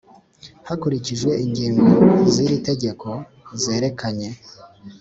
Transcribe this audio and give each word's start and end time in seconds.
Hakurikijwe 0.67 1.31
ingingo 1.45 1.85
z 2.33 2.35
iri 2.43 2.57
tegeko 2.69 3.07
zerekeranye 3.61 4.29